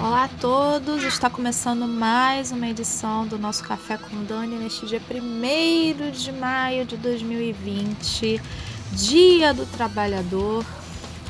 [0.00, 5.02] Olá a todos, está começando mais uma edição do nosso Café com Dani neste dia
[5.02, 8.40] 1 de maio de 2020,
[8.92, 10.64] Dia do Trabalhador.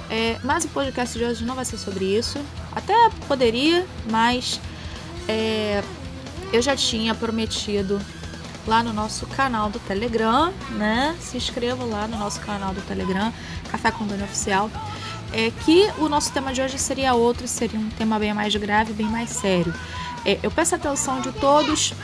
[0.08, 2.38] É, mas o podcast de hoje não vai ser sobre isso,
[2.70, 2.94] até
[3.26, 4.60] poderia, mas
[5.26, 5.82] é,
[6.52, 8.00] eu já tinha prometido
[8.66, 11.16] lá no nosso canal do Telegram, né?
[11.20, 13.32] Se inscreva lá no nosso canal do Telegram,
[13.70, 14.70] Café com Dani Oficial.
[15.32, 18.92] É que o nosso tema de hoje seria outro, seria um tema bem mais grave,
[18.92, 19.74] bem mais sério.
[20.24, 21.94] É, eu peço atenção de todos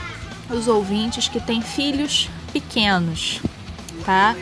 [0.50, 3.40] os ouvintes que têm filhos pequenos,
[4.04, 4.34] tá?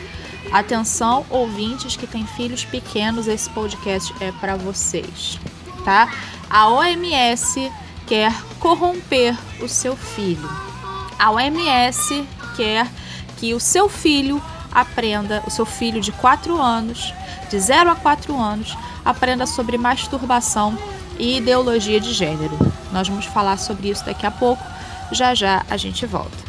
[0.51, 5.37] Atenção, ouvintes que têm filhos pequenos, esse podcast é para vocês,
[5.83, 6.09] tá?
[6.49, 7.69] A OMS
[8.07, 10.66] quer corromper o seu filho.
[11.19, 12.87] A OMS quer
[13.37, 17.13] que o seu filho aprenda, o seu filho de 4 anos,
[17.49, 20.77] de 0 a 4 anos, aprenda sobre masturbação
[21.17, 22.57] e ideologia de gênero.
[22.91, 24.63] Nós vamos falar sobre isso daqui a pouco.
[25.11, 26.46] Já já a gente volta.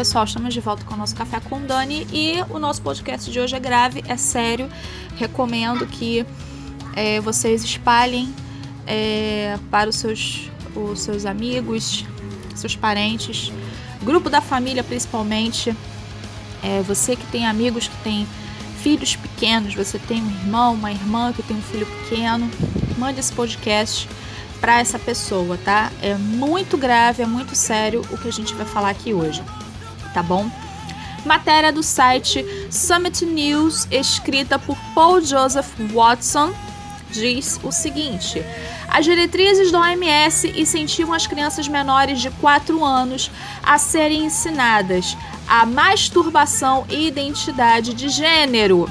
[0.00, 3.38] Pessoal, estamos de volta com o nosso Café com Dani e o nosso podcast de
[3.38, 4.66] hoje é grave, é sério.
[5.18, 6.24] Recomendo que
[6.96, 8.34] é, vocês espalhem
[8.86, 12.06] é, para os seus, os seus amigos,
[12.54, 13.52] seus parentes,
[14.02, 15.76] grupo da família principalmente.
[16.62, 18.26] É, você que tem amigos que tem
[18.82, 22.50] filhos pequenos, você tem um irmão, uma irmã que tem um filho pequeno,
[22.96, 24.08] mande esse podcast
[24.62, 25.92] para essa pessoa, tá?
[26.00, 29.42] É muito grave, é muito sério o que a gente vai falar aqui hoje
[30.12, 30.50] tá bom?
[31.24, 36.52] Matéria do site Summit News, escrita por Paul Joseph Watson,
[37.10, 38.42] diz o seguinte:
[38.88, 43.30] as diretrizes da OMS incentivam as crianças menores de 4 anos
[43.62, 45.16] a serem ensinadas
[45.50, 48.88] a masturbação e identidade de gênero.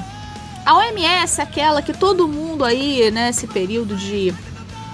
[0.66, 4.34] A OMS é aquela que todo mundo aí, nesse período de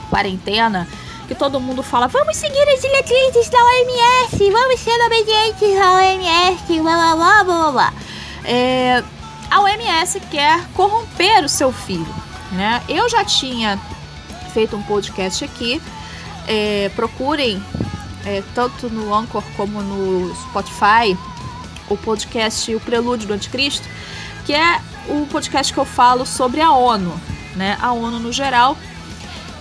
[0.09, 0.87] quarentena,
[1.27, 6.81] que todo mundo fala, vamos seguir as diretrizes da OMS, vamos ser obedientes à OMS,
[6.81, 7.93] blá blá blá blá blá.
[8.45, 9.03] É,
[9.51, 12.15] a OMS quer corromper o seu filho,
[12.53, 12.83] né?
[12.89, 13.79] Eu já tinha
[14.53, 15.83] feito um podcast aqui,
[16.47, 17.63] é, procurem
[18.25, 21.17] é, tanto no Anchor como no Spotify
[21.89, 23.89] o podcast O Prelúdio do Anticristo,
[24.45, 27.21] que é o podcast que eu falo sobre a ONU,
[27.55, 27.77] né?
[27.81, 28.77] A ONU no geral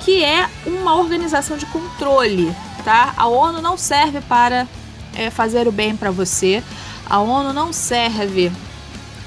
[0.05, 3.13] que é uma organização de controle, tá?
[3.17, 4.67] A ONU não serve para
[5.15, 6.63] é, fazer o bem para você,
[7.09, 8.51] a ONU não serve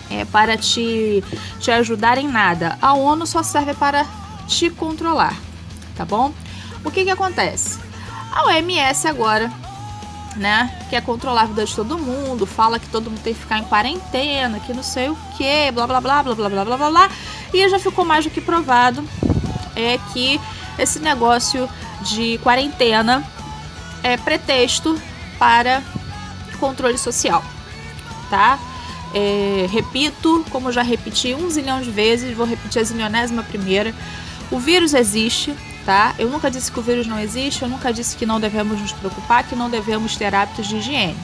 [0.08, 1.22] é, para te,
[1.58, 4.06] te ajudar em nada, a ONU só serve para
[4.46, 5.36] te controlar,
[5.96, 6.32] tá bom?
[6.84, 7.80] O que que acontece?
[8.32, 9.50] A OMS agora
[10.36, 10.70] né?
[10.88, 13.64] Quer controlar a vida de todo mundo, fala que todo mundo tem que ficar em
[13.64, 17.10] quarentena, que não sei o que, blá blá blá blá blá blá blá blá blá.
[17.52, 19.02] E já ficou mais do que provado
[19.74, 20.40] é que
[20.78, 21.68] esse negócio
[22.02, 23.24] de quarentena
[24.02, 25.00] é pretexto
[25.38, 25.82] para
[26.58, 27.42] controle social,
[28.30, 28.58] tá?
[29.14, 33.94] É, repito, como já repeti um zilhão de vezes, vou repetir a zilionésima primeira.
[34.50, 35.54] O vírus existe,
[35.84, 36.14] tá?
[36.18, 38.92] Eu nunca disse que o vírus não existe, eu nunca disse que não devemos nos
[38.92, 41.16] preocupar, que não devemos ter hábitos de higiene.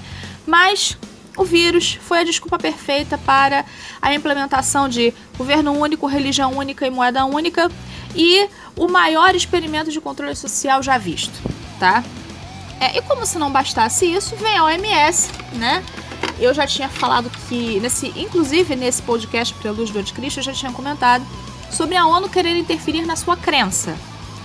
[0.47, 0.97] Mas
[1.37, 3.65] o vírus foi a desculpa perfeita para
[4.01, 7.71] a implementação de governo único, religião única e moeda única
[8.15, 11.33] e o maior experimento de controle social já visto,
[11.79, 12.03] tá?
[12.81, 15.85] É, e como se não bastasse isso, vem a OMS, né?
[16.39, 20.73] Eu já tinha falado que, nesse, inclusive nesse podcast Prelúdio do Anticristo, eu já tinha
[20.73, 21.25] comentado
[21.71, 23.97] sobre a ONU querer interferir na sua crença,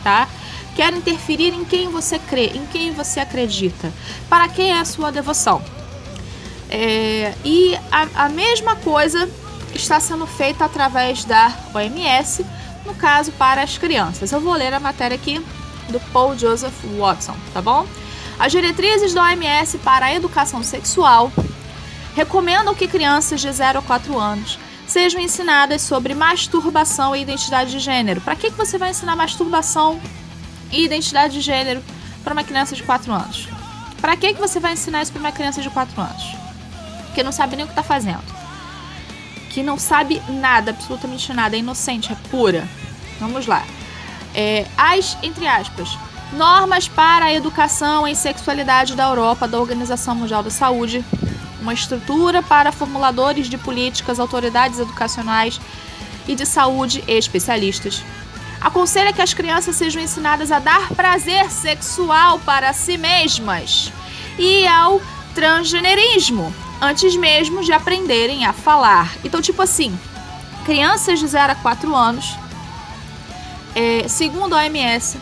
[0.04, 0.28] tá?
[0.76, 3.92] Quer interferir em quem você crê, em quem você acredita,
[4.30, 5.62] para quem é a sua devoção.
[6.70, 9.30] É, e a, a mesma coisa
[9.74, 12.46] está sendo feita através da OMS,
[12.86, 14.32] no caso para as crianças.
[14.32, 15.44] Eu vou ler a matéria aqui
[15.90, 17.86] do Paul Joseph Watson, tá bom?
[18.38, 21.32] As diretrizes da OMS para a educação sexual
[22.16, 27.80] recomendam que crianças de 0 a 4 anos sejam ensinadas sobre masturbação e identidade de
[27.80, 28.22] gênero.
[28.22, 30.00] Para que, que você vai ensinar masturbação
[30.72, 31.84] e identidade de gênero
[32.24, 33.48] para uma criança de 4 anos?
[34.02, 36.36] Para que, que você vai ensinar isso para uma criança de 4 anos?
[37.14, 38.39] Que não sabe nem o que está fazendo.
[39.50, 42.68] Que não sabe nada, absolutamente nada, é inocente, é pura.
[43.20, 43.64] Vamos lá.
[44.34, 45.98] É, as, entre aspas,
[46.34, 51.04] normas para a educação em sexualidade da Europa, da Organização Mundial da Saúde,
[51.62, 55.60] uma estrutura para formuladores de políticas, autoridades educacionais
[56.28, 58.04] e de saúde e especialistas.
[58.62, 63.92] Aconselha que as crianças sejam ensinadas a dar prazer sexual para si mesmas
[64.38, 65.02] e ao
[65.34, 69.16] transgenerismo, antes mesmo de aprenderem a falar.
[69.24, 69.98] Então, tipo assim,
[70.66, 72.38] crianças de 0 a 4 anos,
[73.76, 75.18] é, segundo a OMS,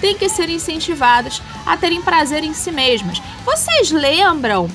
[0.00, 3.20] têm que ser incentivadas a terem prazer em si mesmas.
[3.44, 4.68] Vocês lembram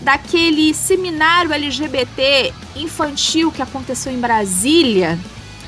[0.00, 5.18] daquele seminário LGBT infantil que aconteceu em Brasília,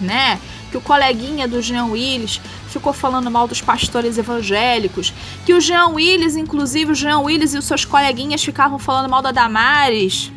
[0.01, 0.39] né?
[0.71, 2.41] Que o coleguinha do Jean Willis
[2.71, 5.13] ficou falando mal dos pastores evangélicos,
[5.45, 9.21] que o Jean Willis, inclusive o Jean Willis e os seus coleguinhas ficavam falando mal
[9.21, 10.33] da Damares,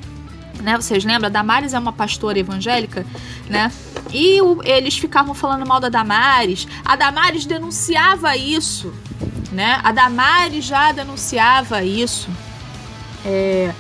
[0.62, 0.76] né?
[0.76, 1.28] Vocês lembram?
[1.28, 3.06] A Damares é uma pastora evangélica,
[3.50, 3.72] né?
[4.12, 6.68] E o, eles ficavam falando mal da Damares.
[6.86, 8.94] A Damares denunciava isso,
[9.52, 9.80] né?
[9.84, 12.30] A Damares já denunciava isso.
[13.26, 13.74] É,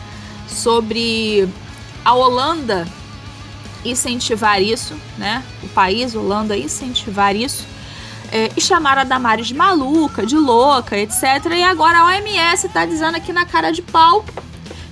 [0.47, 1.50] sobre
[2.05, 2.88] a Holanda
[3.83, 5.44] incentivar isso, né?
[5.61, 7.65] O país, Holanda, incentivar isso.
[8.35, 11.21] É, e chamar a Damares de maluca, de louca, etc.
[11.56, 14.25] E agora a OMS está dizendo aqui na cara de pau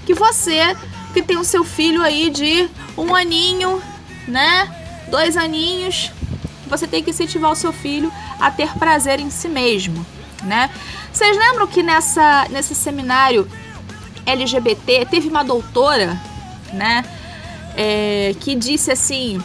[0.06, 0.78] que você
[1.12, 3.82] que tem o seu filho aí de um aninho,
[4.28, 4.70] né?
[5.10, 6.12] Dois aninhos,
[6.68, 10.06] você tem que incentivar o seu filho a ter prazer em si mesmo,
[10.44, 10.70] né?
[11.12, 13.50] Vocês lembram que nessa, nesse seminário
[14.26, 16.20] LGBT, teve uma doutora,
[16.74, 17.04] né,
[17.76, 19.42] é, que disse assim: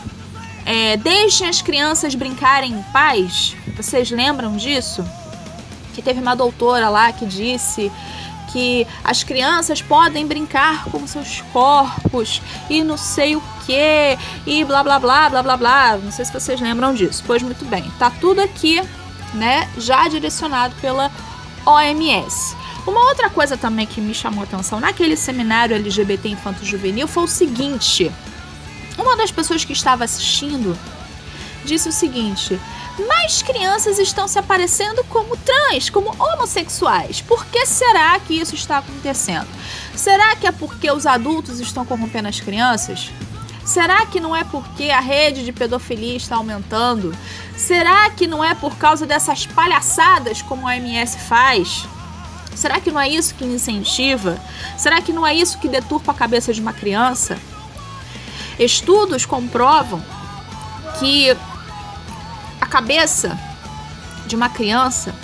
[0.64, 3.56] é, deixem as crianças brincarem em paz.
[3.76, 5.04] Vocês lembram disso?
[5.94, 7.92] Que teve uma doutora lá que disse
[8.52, 12.40] que as crianças podem brincar com seus corpos
[12.70, 15.96] e não sei o que e blá blá blá blá blá blá.
[15.98, 17.22] Não sei se vocês lembram disso.
[17.26, 18.82] Pois muito bem, tá tudo aqui,
[19.34, 21.10] né, já direcionado pela
[21.66, 22.56] OMS.
[22.86, 27.28] Uma outra coisa também que me chamou atenção naquele seminário LGBT Infanto Juvenil foi o
[27.28, 28.10] seguinte:
[28.96, 30.78] uma das pessoas que estava assistindo
[31.66, 32.58] disse o seguinte:
[33.06, 37.20] mais crianças estão se aparecendo como trans, como homossexuais.
[37.20, 39.48] Por que será que isso está acontecendo?
[39.94, 43.10] Será que é porque os adultos estão corrompendo as crianças?
[43.64, 47.14] Será que não é porque a rede de pedofilia está aumentando?
[47.56, 51.84] Será que não é por causa dessas palhaçadas como a OMS faz?
[52.54, 54.40] Será que não é isso que incentiva?
[54.78, 57.36] Será que não é isso que deturpa a cabeça de uma criança?
[58.58, 60.02] Estudos comprovam
[60.98, 61.36] que
[62.76, 63.38] cabeça
[64.26, 65.14] de uma criança,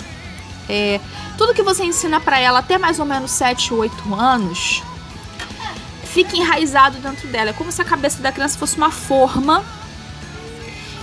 [0.67, 0.99] é,
[1.37, 4.81] tudo que você ensina para ela até mais ou menos 7, 8 anos,
[6.03, 7.51] fica enraizado dentro dela.
[7.51, 9.63] É como se a cabeça da criança fosse uma forma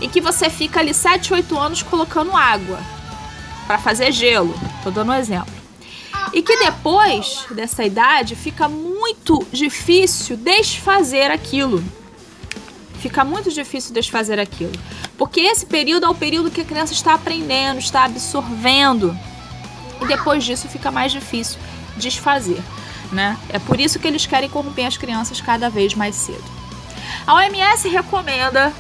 [0.00, 2.80] e que você fica ali 7, 8 anos colocando água
[3.68, 4.52] para fazer gelo.
[4.82, 5.54] Tô dando um exemplo.
[6.32, 11.80] E que depois dessa idade fica muito difícil desfazer aquilo.
[13.00, 14.72] Fica muito difícil desfazer aquilo.
[15.16, 19.16] Porque esse período é o período que a criança está aprendendo, está absorvendo.
[20.00, 21.58] E depois disso fica mais difícil
[21.96, 22.62] desfazer.
[23.10, 23.36] né?
[23.48, 26.44] É por isso que eles querem corromper as crianças cada vez mais cedo.
[27.26, 28.72] A OMS recomenda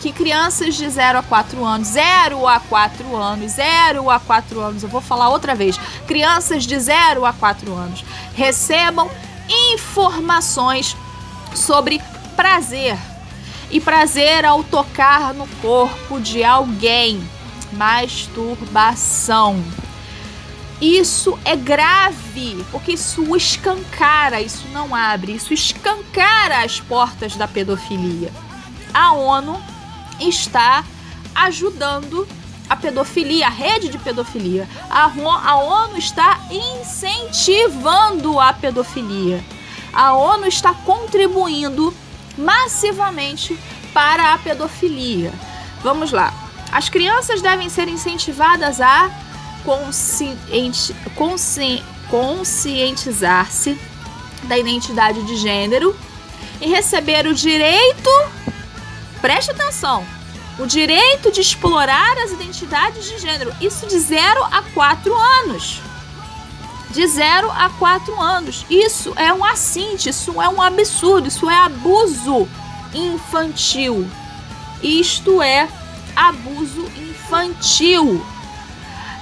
[0.00, 4.82] que crianças de 0 a 4 anos, 0 a 4 anos, 0 a 4 anos,
[4.82, 9.08] eu vou falar outra vez, crianças de 0 a 4 anos recebam
[9.48, 10.96] informações
[11.54, 12.00] sobre
[12.34, 12.96] prazer.
[13.72, 17.20] E prazer ao tocar no corpo de alguém.
[17.72, 19.64] Masturbação.
[20.80, 28.32] Isso é grave, porque isso escancara, isso não abre, isso escancara as portas da pedofilia.
[28.92, 29.58] A ONU
[30.20, 30.84] está
[31.34, 32.28] ajudando
[32.68, 34.68] a pedofilia, a rede de pedofilia.
[34.90, 35.04] A,
[35.44, 39.42] a ONU está incentivando a pedofilia.
[39.92, 41.94] A ONU está contribuindo
[42.36, 43.58] massivamente
[43.92, 45.32] para a pedofilia.
[45.82, 46.32] Vamos lá.
[46.70, 49.10] As crianças devem ser incentivadas a
[49.64, 53.78] conscienti consci conscientizar-se
[54.44, 55.96] da identidade de gênero
[56.60, 58.10] e receber o direito,
[59.20, 60.06] preste atenção,
[60.58, 63.52] o direito de explorar as identidades de gênero.
[63.60, 65.80] Isso de 0 a 4 anos.
[66.92, 68.66] De 0 a 4 anos.
[68.68, 72.48] Isso é um assinte, isso é um absurdo, isso é abuso
[72.94, 74.08] infantil.
[74.82, 75.68] Isto é
[76.14, 78.24] abuso infantil.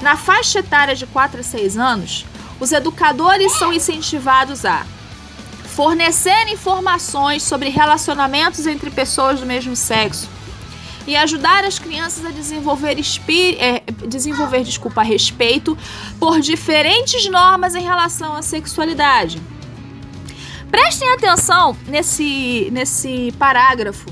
[0.00, 2.26] Na faixa etária de 4 a 6 anos,
[2.58, 4.84] os educadores são incentivados a
[5.64, 10.28] fornecer informações sobre relacionamentos entre pessoas do mesmo sexo
[11.07, 12.97] e ajudar as crianças a desenvolver,
[13.59, 15.76] é, desenvolver desculpa, respeito
[16.19, 19.40] por diferentes normas em relação à sexualidade.
[20.71, 24.07] Prestem atenção nesse, nesse parágrafo.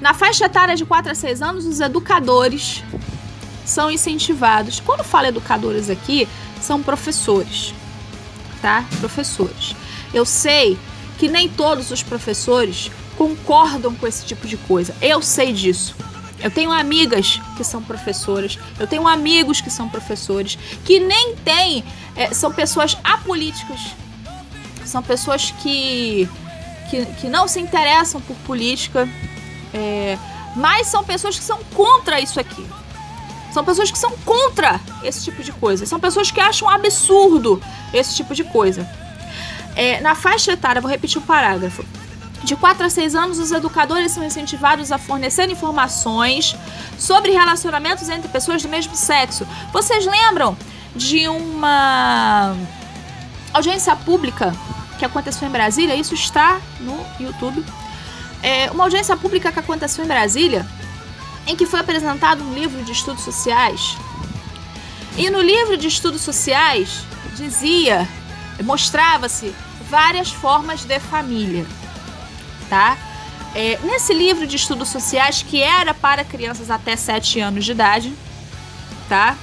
[0.00, 2.82] Na faixa etária de 4 a 6 anos, os educadores
[3.64, 4.80] são incentivados.
[4.80, 6.28] Quando falo educadores aqui,
[6.60, 7.72] são professores,
[8.60, 8.84] tá?
[9.00, 9.74] Professores.
[10.12, 10.76] Eu sei
[11.18, 12.90] que nem todos os professores
[13.22, 14.94] concordam com esse tipo de coisa.
[15.00, 15.94] Eu sei disso.
[16.42, 21.84] Eu tenho amigas que são professoras, eu tenho amigos que são professores, que nem têm,
[22.16, 23.94] é, são pessoas apolíticas,
[24.84, 26.28] são pessoas que,
[26.90, 29.08] que, que não se interessam por política,
[29.72, 30.18] é,
[30.56, 32.66] mas são pessoas que são contra isso aqui.
[33.52, 35.86] São pessoas que são contra esse tipo de coisa.
[35.86, 37.62] São pessoas que acham absurdo
[37.94, 38.88] esse tipo de coisa.
[39.76, 41.84] É, na faixa etária, vou repetir o parágrafo.
[42.42, 46.56] De 4 a 6 anos, os educadores são incentivados a fornecer informações
[46.98, 49.46] sobre relacionamentos entre pessoas do mesmo sexo.
[49.72, 50.56] Vocês lembram
[50.94, 52.54] de uma
[53.52, 54.54] audiência pública
[54.98, 55.94] que aconteceu em Brasília?
[55.94, 57.64] Isso está no YouTube.
[58.42, 60.66] É uma audiência pública que aconteceu em Brasília
[61.46, 63.96] em que foi apresentado um livro de estudos sociais.
[65.16, 67.04] E no livro de estudos sociais
[67.36, 68.08] dizia,
[68.62, 69.54] mostrava-se
[69.88, 71.66] várias formas de família,
[72.72, 72.96] tá?
[73.54, 78.10] É, nesse livro de estudos sociais que era para crianças até 7 anos de idade,
[79.10, 79.36] tá?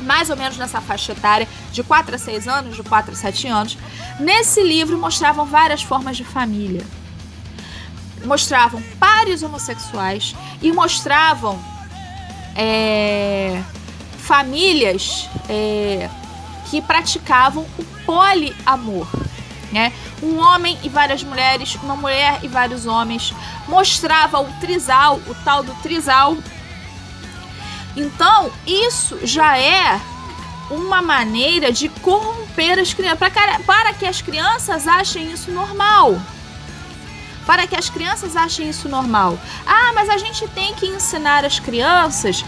[0.00, 3.46] Mais ou menos nessa faixa etária, de 4 a 6 anos, de 4 a 7
[3.46, 3.78] anos,
[4.18, 6.84] nesse livro mostravam várias formas de família
[8.24, 11.62] mostravam pares homossexuais e mostravam
[12.56, 13.62] é,
[14.16, 16.08] famílias é,
[16.70, 19.06] que praticavam o poliamor.
[19.74, 19.92] Né?
[20.22, 23.34] Um homem e várias mulheres, uma mulher e vários homens.
[23.66, 26.36] Mostrava o trisal, o tal do trisal.
[27.96, 30.00] Então, isso já é
[30.70, 36.20] uma maneira de corromper as crianças, para, para que as crianças achem isso normal
[37.44, 39.38] para que as crianças achem isso normal.
[39.66, 42.42] Ah, mas a gente tem que ensinar as crianças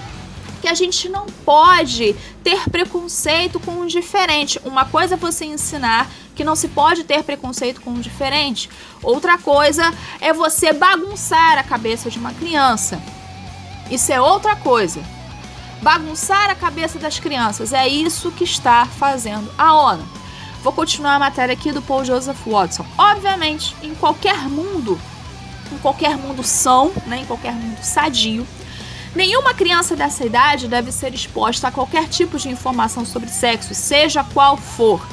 [0.60, 4.60] que a gente não pode ter preconceito com o diferente.
[4.64, 8.68] Uma coisa é você ensinar que não se pode ter preconceito com o diferente.
[9.02, 13.00] Outra coisa é você bagunçar a cabeça de uma criança.
[13.90, 15.00] Isso é outra coisa.
[15.82, 20.06] Bagunçar a cabeça das crianças é isso que está fazendo a ONU.
[20.62, 22.84] Vou continuar a matéria aqui do Paul Joseph Watson.
[22.98, 24.98] Obviamente, em qualquer mundo,
[25.72, 28.46] em qualquer mundo são, né, em qualquer mundo sadio,
[29.16, 34.23] nenhuma criança dessa idade deve ser exposta a qualquer tipo de informação sobre sexo, seja
[34.23, 35.04] qual for.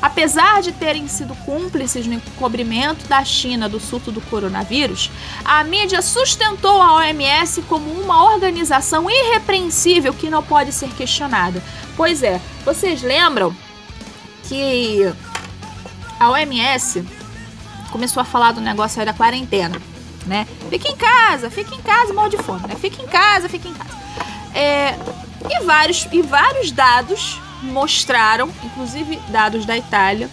[0.00, 5.10] Apesar de terem sido cúmplices no encobrimento da China do surto do coronavírus,
[5.44, 11.60] a mídia sustentou a OMS como uma organização irrepreensível que não pode ser questionada.
[11.96, 13.54] Pois é, vocês lembram
[14.44, 15.12] que
[16.20, 17.04] a OMS
[17.90, 19.80] começou a falar do negócio aí da quarentena,
[20.28, 20.46] né?
[20.68, 22.76] Fica em casa, fica em casa, morre de fome, né?
[22.76, 23.98] Fica em casa, fica em casa.
[24.54, 24.94] É,
[25.48, 30.30] e, vários, e vários dados mostraram, inclusive dados da Itália,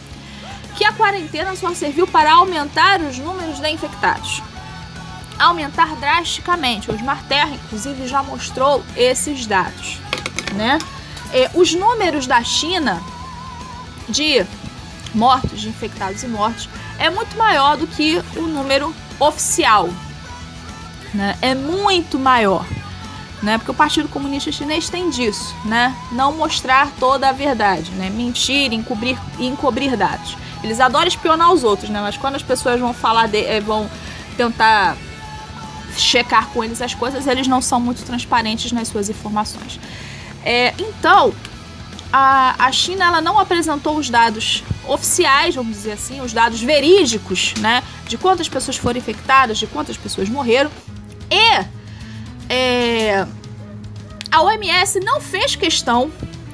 [0.75, 4.43] que a quarentena só serviu para aumentar os números de infectados.
[5.39, 6.91] Aumentar drasticamente.
[6.91, 9.99] O Osmar Terra, inclusive, já mostrou esses dados.
[10.53, 10.77] Né?
[11.33, 13.01] E, os números da China
[14.09, 14.45] de
[15.13, 19.89] mortos, de infectados e mortos, é muito maior do que o número oficial.
[21.13, 21.37] Né?
[21.41, 22.65] É muito maior.
[23.41, 23.57] Né?
[23.57, 25.95] Porque o Partido Comunista Chinês tem disso, né?
[26.11, 28.09] Não mostrar toda a verdade, né?
[28.09, 30.35] Mentir, encobrir, encobrir dados.
[30.63, 32.01] Eles adoram espionar os outros, né?
[32.01, 33.89] Mas quando as pessoas vão falar, de, eh, vão
[34.35, 34.97] tentar
[35.95, 39.79] checar com eles as coisas, eles não são muito transparentes nas suas informações.
[40.43, 41.33] É, então,
[42.11, 47.53] a, a China ela não apresentou os dados oficiais, vamos dizer assim, os dados verídicos,
[47.55, 47.83] né?
[48.07, 50.71] De quantas pessoas foram infectadas, de quantas pessoas morreram.
[51.29, 51.65] E
[52.49, 53.25] é,
[54.31, 56.11] a OMS não fez questão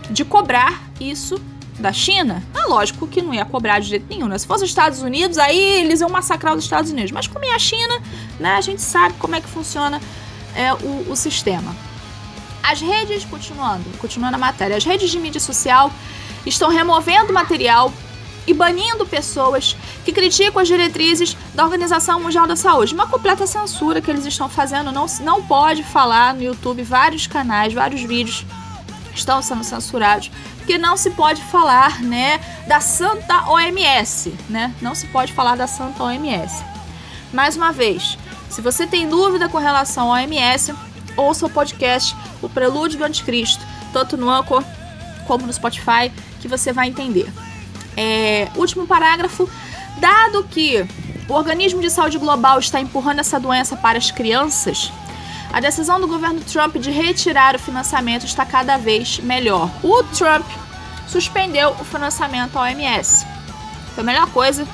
[0.10, 1.42] de cobrar isso
[1.80, 4.38] da China, é lógico que não ia cobrar de jeito nenhum, né?
[4.38, 7.12] Se fosse os Estados Unidos, aí eles iam massacrar os Estados Unidos.
[7.12, 8.02] Mas como é a China,
[8.40, 8.56] né?
[8.56, 10.00] A gente sabe como é que funciona
[10.56, 11.76] é, o, o sistema.
[12.62, 15.92] As redes, continuando, continuando a matéria, as redes de mídia social
[16.46, 17.92] estão removendo material
[18.48, 22.94] e banindo pessoas que criticam as diretrizes da Organização Mundial da Saúde.
[22.94, 27.74] Uma completa censura que eles estão fazendo, não, não pode falar no YouTube, vários canais,
[27.74, 28.46] vários vídeos
[29.14, 34.74] estão sendo censurados, porque não se pode falar, né, da Santa OMS, né?
[34.82, 36.64] Não se pode falar da Santa OMS.
[37.34, 38.18] Mais uma vez,
[38.50, 40.74] se você tem dúvida com relação à OMS,
[41.18, 44.64] ouça o podcast O Prelúdio do Anticristo, tanto no Anchor
[45.28, 47.32] como no Spotify, que você vai entender.
[48.01, 49.48] É, último parágrafo.
[49.98, 50.84] Dado que
[51.29, 54.91] o organismo de saúde global está empurrando essa doença para as crianças,
[55.53, 59.70] a decisão do governo Trump de retirar o financiamento está cada vez melhor.
[59.84, 60.46] O Trump
[61.08, 63.25] suspendeu o financiamento à OMS.
[63.93, 64.65] Foi a melhor coisa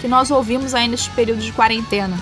[0.00, 2.16] que nós ouvimos aí neste período de quarentena.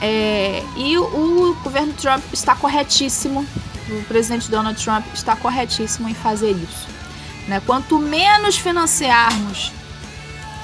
[0.00, 3.46] É, e o, o governo Trump está corretíssimo,
[3.88, 7.01] o presidente Donald Trump está corretíssimo em fazer isso.
[7.46, 7.60] Né?
[7.64, 9.72] Quanto menos financiarmos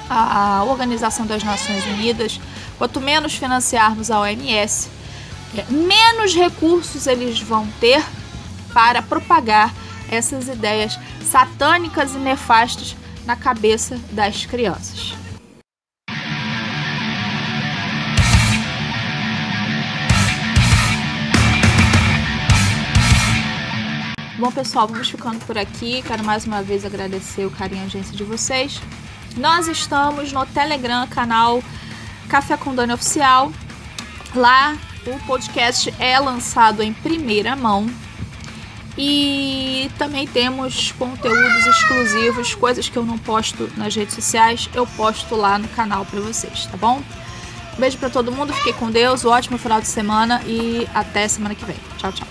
[0.09, 2.39] a, Organização das Nações Unidas,
[2.77, 4.89] quanto menos financiarmos a OMS,
[5.55, 8.03] é, menos recursos eles vão ter
[8.73, 9.73] para propagar
[10.09, 15.13] essas ideias satânicas e nefastas na cabeça das crianças.
[24.39, 26.01] Bom, pessoal, vamos ficando por aqui.
[26.01, 28.81] Quero mais uma vez agradecer o carinho e a agência de vocês.
[29.35, 31.61] Nós estamos no Telegram, canal
[32.29, 33.51] Café com Dani Oficial.
[34.33, 37.85] Lá o podcast é lançado em primeira mão.
[38.97, 45.35] E também temos conteúdos exclusivos, coisas que eu não posto nas redes sociais, eu posto
[45.35, 47.01] lá no canal para vocês, tá bom?
[47.75, 51.27] Um beijo para todo mundo, fiquem com Deus, um ótimo final de semana e até
[51.27, 51.77] semana que vem.
[51.97, 52.28] Tchau, tchau.